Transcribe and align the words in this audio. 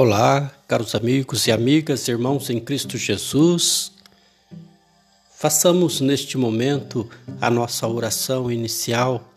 Olá, 0.00 0.52
caros 0.68 0.94
amigos 0.94 1.48
e 1.48 1.50
amigas, 1.50 2.06
irmãos 2.06 2.48
em 2.50 2.60
Cristo 2.60 2.96
Jesus. 2.96 3.90
Façamos 5.36 6.00
neste 6.00 6.38
momento 6.38 7.10
a 7.40 7.50
nossa 7.50 7.84
oração 7.88 8.48
inicial, 8.48 9.28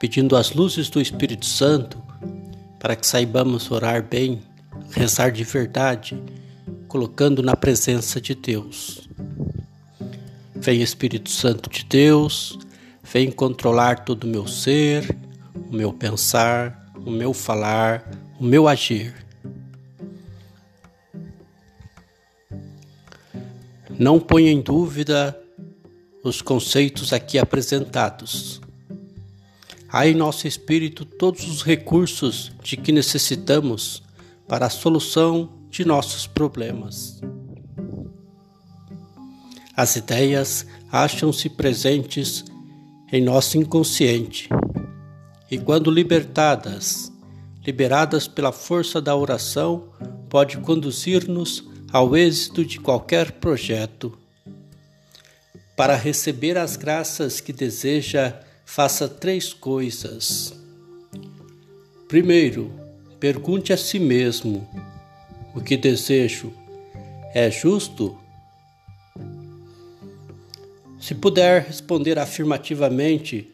pedindo 0.00 0.34
as 0.34 0.52
luzes 0.52 0.88
do 0.88 0.98
Espírito 0.98 1.44
Santo 1.44 2.02
para 2.80 2.96
que 2.96 3.06
saibamos 3.06 3.70
orar 3.70 4.02
bem, 4.02 4.40
rezar 4.92 5.30
de 5.30 5.44
verdade, 5.44 6.18
colocando 6.88 7.42
na 7.42 7.54
presença 7.54 8.18
de 8.18 8.34
Deus. 8.34 9.06
Vem 10.56 10.80
Espírito 10.80 11.28
Santo 11.28 11.68
de 11.68 11.84
Deus, 11.84 12.58
vem 13.02 13.30
controlar 13.30 14.06
todo 14.06 14.24
o 14.24 14.26
meu 14.26 14.46
ser, 14.46 15.14
o 15.70 15.76
meu 15.76 15.92
pensar, 15.92 16.90
o 17.04 17.10
meu 17.10 17.34
falar, 17.34 18.10
o 18.40 18.44
meu 18.44 18.66
agir 18.66 19.21
Não 24.02 24.18
ponha 24.18 24.50
em 24.50 24.60
dúvida 24.60 25.40
os 26.24 26.42
conceitos 26.42 27.12
aqui 27.12 27.38
apresentados. 27.38 28.60
Há 29.88 30.08
em 30.08 30.12
nosso 30.12 30.48
espírito 30.48 31.04
todos 31.04 31.48
os 31.48 31.62
recursos 31.62 32.50
de 32.64 32.76
que 32.76 32.90
necessitamos 32.90 34.02
para 34.48 34.66
a 34.66 34.70
solução 34.70 35.52
de 35.70 35.84
nossos 35.84 36.26
problemas. 36.26 37.20
As 39.76 39.94
ideias 39.94 40.66
acham-se 40.90 41.48
presentes 41.48 42.44
em 43.12 43.22
nosso 43.22 43.56
inconsciente 43.56 44.48
e, 45.48 45.58
quando 45.58 45.92
libertadas, 45.92 47.12
liberadas 47.64 48.26
pela 48.26 48.50
força 48.50 49.00
da 49.00 49.14
oração, 49.14 49.90
pode 50.28 50.58
conduzir-nos 50.58 51.70
ao 51.92 52.16
êxito 52.16 52.64
de 52.64 52.80
qualquer 52.80 53.32
projeto. 53.32 54.18
Para 55.76 55.94
receber 55.94 56.56
as 56.56 56.74
graças 56.74 57.40
que 57.40 57.52
deseja, 57.52 58.40
faça 58.64 59.06
três 59.06 59.52
coisas. 59.52 60.54
Primeiro, 62.08 62.72
pergunte 63.20 63.72
a 63.72 63.76
si 63.76 63.98
mesmo: 63.98 64.66
o 65.54 65.60
que 65.60 65.76
desejo 65.76 66.52
é 67.34 67.50
justo? 67.50 68.16
Se 70.98 71.14
puder 71.14 71.66
responder 71.66 72.18
afirmativamente, 72.18 73.50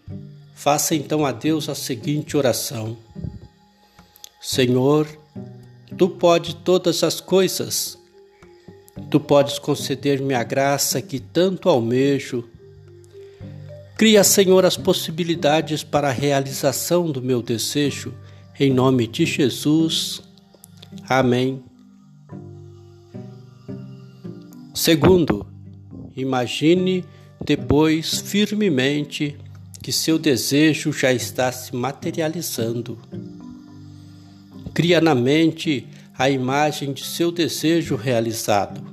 faça 0.55 0.95
então 0.95 1.27
a 1.27 1.33
Deus 1.33 1.69
a 1.69 1.75
seguinte 1.75 2.37
oração: 2.37 2.97
Senhor, 4.41 5.09
tu 5.97 6.09
podes 6.09 6.53
todas 6.53 7.03
as 7.03 7.21
coisas 7.21 7.98
Tu 9.11 9.19
podes 9.19 9.59
conceder-me 9.59 10.35
a 10.35 10.43
graça 10.43 11.01
que 11.01 11.19
tanto 11.19 11.69
almejo. 11.69 12.49
Cria, 13.97 14.23
Senhor, 14.23 14.65
as 14.65 14.77
possibilidades 14.77 15.83
para 15.83 16.09
a 16.09 16.13
realização 16.13 17.11
do 17.11 17.23
meu 17.23 17.43
desejo, 17.43 18.15
em 18.59 18.73
nome 18.73 19.07
de 19.07 19.25
Jesus. 19.27 20.23
Amém. 21.09 21.63
Segundo, 24.75 25.47
imagine 26.17 27.05
depois 27.45 28.21
firmemente 28.21 29.37
que 29.83 29.91
seu 29.91 30.19
desejo 30.19 30.93
já 30.93 31.13
está 31.13 31.51
se 31.51 31.75
materializando. 31.75 32.99
Cria 34.75 35.01
na 35.01 35.15
mente 35.15 35.87
a 36.17 36.29
imagem 36.29 36.93
de 36.93 37.05
seu 37.05 37.33
desejo 37.33 37.97
realizado. 37.97 38.88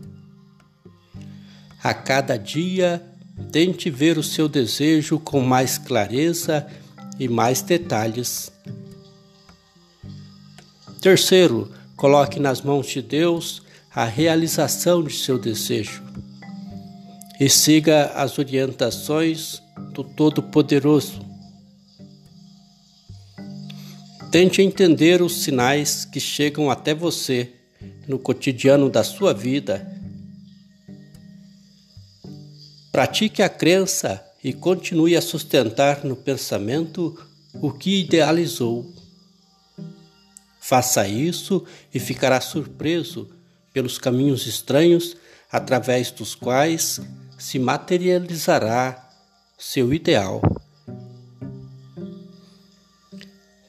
A 1.86 1.94
cada 1.94 2.36
dia, 2.36 3.00
tente 3.52 3.92
ver 3.92 4.18
o 4.18 4.24
seu 4.24 4.50
desejo 4.50 5.20
com 5.20 5.40
mais 5.42 5.78
clareza 5.78 6.66
e 7.20 7.28
mais 7.28 7.62
detalhes. 7.62 8.52
Terceiro, 11.00 11.72
coloque 11.96 12.40
nas 12.40 12.62
mãos 12.62 12.88
de 12.88 13.04
Deus 13.04 13.62
a 13.94 14.04
realização 14.04 15.04
de 15.04 15.14
seu 15.14 15.38
desejo 15.38 16.02
e 17.40 17.48
siga 17.48 18.06
as 18.16 18.40
orientações 18.40 19.62
do 19.94 20.04
Todo-Poderoso 20.04 21.24
Tente 24.32 24.62
entender 24.62 25.22
os 25.22 25.44
sinais 25.44 26.04
que 26.04 26.20
chegam 26.20 26.70
até 26.70 26.94
você 26.94 27.54
no 28.06 28.20
cotidiano 28.20 28.90
da 28.90 29.02
sua 29.02 29.34
vida. 29.34 29.95
Pratique 32.96 33.44
a 33.44 33.50
crença 33.50 34.26
e 34.42 34.54
continue 34.54 35.18
a 35.18 35.22
sustentar 35.22 36.06
no 36.06 36.16
pensamento 36.16 37.14
o 37.56 37.70
que 37.70 38.00
idealizou. 38.00 38.90
Faça 40.62 41.06
isso 41.06 41.66
e 41.94 42.00
ficará 42.00 42.40
surpreso 42.40 43.28
pelos 43.74 43.98
caminhos 43.98 44.48
estranhos 44.48 45.18
através 45.52 46.10
dos 46.10 46.36
quais 46.36 47.02
se 47.38 47.60
materializará 47.60 49.10
seu 49.58 49.94
ideal. 49.94 50.42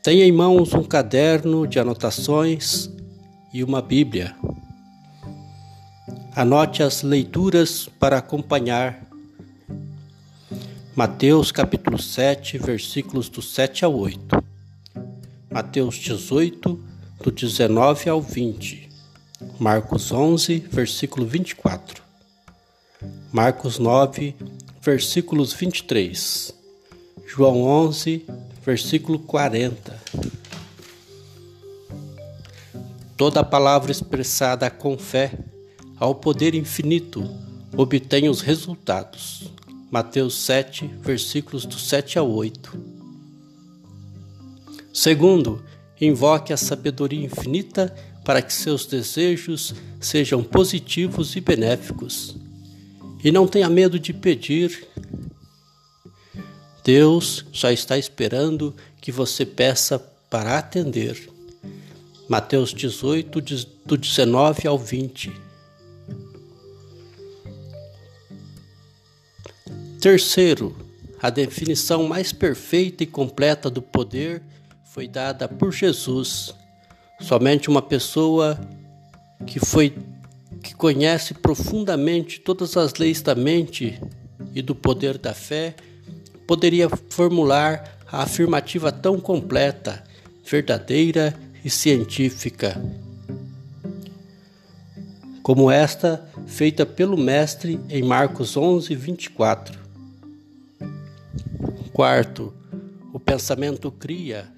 Tenha 0.04 0.24
em 0.24 0.30
mãos 0.30 0.72
um 0.72 0.84
caderno 0.84 1.66
de 1.66 1.80
anotações 1.80 2.88
e 3.52 3.64
uma 3.64 3.82
Bíblia. 3.82 4.36
Anote 6.32 6.80
as 6.84 7.02
leituras 7.02 7.88
para 7.98 8.18
acompanhar. 8.18 9.05
Mateus 10.96 11.52
capítulo 11.52 12.00
7, 12.00 12.56
versículos 12.56 13.28
do 13.28 13.42
7 13.42 13.84
ao 13.84 13.94
8. 13.94 14.42
Mateus 15.50 15.96
18, 15.96 16.82
do 17.22 17.30
19 17.30 18.08
ao 18.08 18.22
20. 18.22 18.88
Marcos 19.60 20.10
11, 20.10 20.58
versículo 20.72 21.26
24. 21.26 22.02
Marcos 23.30 23.78
9, 23.78 24.34
versículos 24.80 25.52
23. 25.52 26.54
João 27.26 27.62
11, 27.62 28.24
versículo 28.64 29.18
40. 29.18 30.00
Toda 33.18 33.44
palavra 33.44 33.92
expressada 33.92 34.70
com 34.70 34.96
fé 34.96 35.30
ao 35.98 36.14
poder 36.14 36.54
infinito 36.54 37.22
obtém 37.76 38.30
os 38.30 38.40
resultados. 38.40 39.55
Mateus 39.96 40.34
7, 40.40 40.90
versículos 41.00 41.64
do 41.64 41.78
7 41.78 42.18
ao 42.18 42.30
8. 42.30 42.78
Segundo, 44.92 45.64
invoque 45.98 46.52
a 46.52 46.56
sabedoria 46.58 47.24
infinita 47.24 47.96
para 48.22 48.42
que 48.42 48.52
seus 48.52 48.84
desejos 48.84 49.74
sejam 49.98 50.44
positivos 50.44 51.34
e 51.34 51.40
benéficos. 51.40 52.36
E 53.24 53.32
não 53.32 53.48
tenha 53.48 53.70
medo 53.70 53.98
de 53.98 54.12
pedir 54.12 54.86
Deus 56.84 57.46
já 57.50 57.72
está 57.72 57.96
esperando 57.96 58.76
que 59.00 59.10
você 59.10 59.46
peça 59.46 59.98
para 60.28 60.58
atender. 60.58 61.26
Mateus 62.28 62.74
18, 62.74 63.40
do 63.86 63.96
19 63.96 64.68
ao 64.68 64.78
20. 64.78 65.45
Terceiro, 70.06 70.72
a 71.20 71.30
definição 71.30 72.06
mais 72.06 72.32
perfeita 72.32 73.02
e 73.02 73.06
completa 73.08 73.68
do 73.68 73.82
poder 73.82 74.40
foi 74.84 75.08
dada 75.08 75.48
por 75.48 75.72
Jesus. 75.72 76.54
Somente 77.20 77.68
uma 77.68 77.82
pessoa 77.82 78.56
que 79.44 79.58
foi 79.58 79.92
que 80.62 80.76
conhece 80.76 81.34
profundamente 81.34 82.38
todas 82.38 82.76
as 82.76 82.94
leis 82.94 83.20
da 83.20 83.34
mente 83.34 84.00
e 84.54 84.62
do 84.62 84.76
poder 84.76 85.18
da 85.18 85.34
fé 85.34 85.74
poderia 86.46 86.88
formular 87.10 87.98
a 88.06 88.22
afirmativa 88.22 88.92
tão 88.92 89.18
completa, 89.18 90.04
verdadeira 90.48 91.34
e 91.64 91.68
científica 91.68 92.80
como 95.42 95.68
esta 95.68 96.28
feita 96.46 96.86
pelo 96.86 97.16
Mestre 97.16 97.80
em 97.88 98.04
Marcos 98.04 98.56
11, 98.56 98.94
24. 98.94 99.85
Quarto, 101.96 102.52
o 103.10 103.18
pensamento 103.18 103.90
cria, 103.90 104.52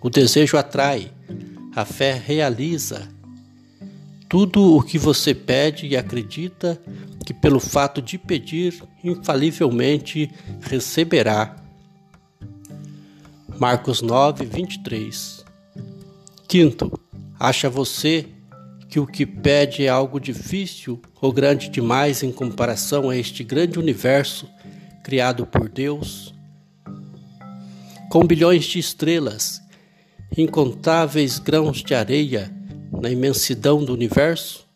o 0.00 0.08
desejo 0.08 0.56
atrai, 0.56 1.12
a 1.76 1.84
fé 1.84 2.14
realiza. 2.14 3.06
Tudo 4.26 4.74
o 4.74 4.82
que 4.82 4.96
você 4.96 5.34
pede 5.34 5.86
e 5.86 5.98
acredita 5.98 6.80
que, 7.26 7.34
pelo 7.34 7.60
fato 7.60 8.00
de 8.00 8.16
pedir, 8.16 8.82
infalivelmente 9.04 10.30
receberá. 10.62 11.54
Marcos 13.58 14.00
9, 14.00 14.46
23. 14.46 15.44
Quinto, 16.48 16.98
Acha 17.38 17.68
você 17.68 18.26
que 18.88 18.98
o 18.98 19.06
que 19.06 19.26
pede 19.26 19.84
é 19.84 19.90
algo 19.90 20.18
difícil 20.18 21.02
ou 21.20 21.30
grande 21.30 21.68
demais 21.68 22.22
em 22.22 22.32
comparação 22.32 23.10
a 23.10 23.16
este 23.16 23.44
grande 23.44 23.78
universo 23.78 24.48
criado 25.08 25.46
por 25.46 25.70
Deus? 25.70 26.34
Com 28.10 28.26
bilhões 28.26 28.66
de 28.66 28.78
estrelas, 28.78 29.58
incontáveis 30.36 31.38
grãos 31.38 31.82
de 31.82 31.94
areia 31.94 32.54
na 32.92 33.08
imensidão 33.08 33.82
do 33.82 33.94
universo? 33.94 34.66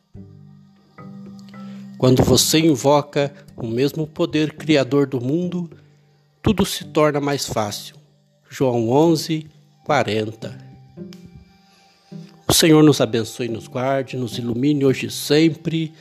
Quando 1.99 2.25
você 2.25 2.61
invoca 2.61 3.31
o 3.55 3.67
mesmo 3.67 4.07
poder 4.07 4.55
criador 4.55 5.07
do 5.07 5.21
mundo, 5.21 5.71
tudo 6.43 6.65
se 6.65 6.87
torna 6.87 7.21
mais 7.21 7.45
fácil. 7.45 7.97
João 8.49 8.89
11, 8.89 9.47
40. 9.85 10.59
O 12.49 12.55
Senhor 12.55 12.83
nos 12.83 13.03
abençoe, 13.03 13.49
nos 13.49 13.67
guarde, 13.67 14.17
nos 14.17 14.39
ilumine 14.39 14.83
hoje 14.83 15.09
e 15.09 15.11
sempre. 15.11 15.93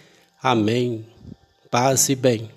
Amém. 0.42 1.06
Paz 1.70 2.08
e 2.08 2.16
bem. 2.16 2.50